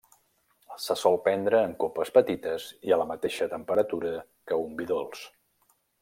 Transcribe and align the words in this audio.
Se 0.83 0.95
sol 0.99 1.17
prendre 1.25 1.59
en 1.65 1.75
copes 1.83 2.11
petites 2.15 2.65
i 2.89 2.95
a 2.95 2.99
la 3.01 3.07
mateixa 3.13 3.49
temperatura 3.55 4.15
que 4.49 4.59
un 4.67 4.73
vi 4.81 4.89
dolç. 4.93 5.21